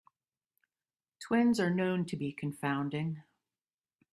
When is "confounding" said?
2.33-3.21